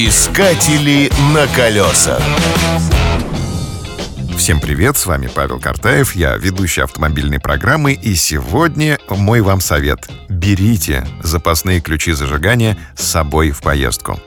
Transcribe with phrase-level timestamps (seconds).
[0.00, 2.22] Искатели на колесах.
[4.36, 10.08] Всем привет, с вами Павел Картаев, я ведущий автомобильной программы, и сегодня мой вам совет.
[10.28, 14.20] Берите запасные ключи зажигания с собой в поездку.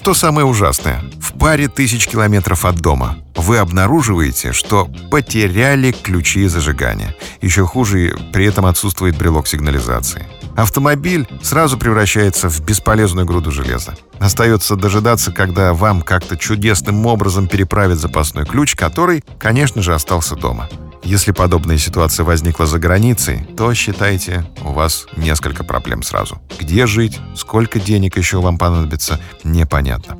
[0.00, 1.04] Что самое ужасное?
[1.20, 7.14] В паре тысяч километров от дома вы обнаруживаете, что потеряли ключи зажигания.
[7.42, 10.26] Еще хуже, при этом отсутствует брелок сигнализации.
[10.56, 13.94] Автомобиль сразу превращается в бесполезную груду железа.
[14.18, 20.70] Остается дожидаться, когда вам как-то чудесным образом переправят запасной ключ, который, конечно же, остался дома.
[21.10, 26.40] Если подобная ситуация возникла за границей, то считайте, у вас несколько проблем сразу.
[26.56, 30.18] Где жить, сколько денег еще вам понадобится, непонятно.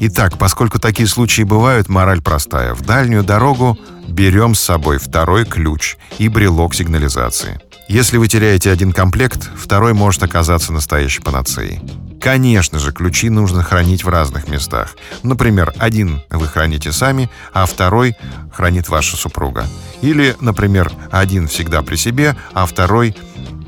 [0.00, 2.74] Итак, поскольку такие случаи бывают, мораль простая.
[2.74, 3.78] В дальнюю дорогу
[4.08, 7.60] берем с собой второй ключ и брелок сигнализации.
[7.86, 11.80] Если вы теряете один комплект, второй может оказаться настоящей панацеей.
[12.22, 14.94] Конечно же, ключи нужно хранить в разных местах.
[15.24, 18.16] Например, один вы храните сами, а второй
[18.52, 19.66] хранит ваша супруга.
[20.02, 23.16] Или, например, один всегда при себе, а второй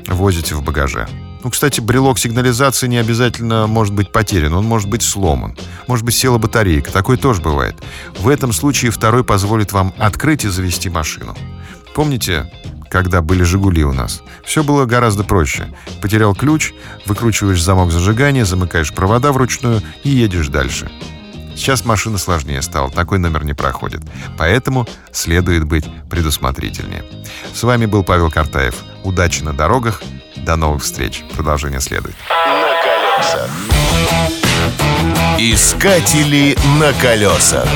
[0.07, 1.09] возите в багаже.
[1.43, 5.59] Ну, кстати, брелок сигнализации не обязательно может быть потерян, он может быть сломан.
[5.89, 7.75] Может быть, села батарейка, такое тоже бывает.
[8.19, 11.37] В этом случае второй позволит вам открыть и завести машину.
[11.93, 12.51] Помните,
[12.95, 14.23] когда были «Жигули» у нас.
[14.45, 15.67] Все было гораздо проще.
[16.01, 16.73] Потерял ключ,
[17.07, 20.89] выкручиваешь замок зажигания, замыкаешь провода вручную и едешь дальше.
[21.57, 24.03] Сейчас машина сложнее стала, такой номер не проходит.
[24.39, 27.05] Поэтому следует быть предусмотрительнее.
[27.53, 28.77] С вами был Павел Картаев.
[29.03, 30.01] Удачи на дорогах.
[30.37, 31.25] До новых встреч.
[31.35, 32.15] Продолжение следует.
[32.31, 33.51] На колесах.
[35.41, 37.67] Искатели на колесах.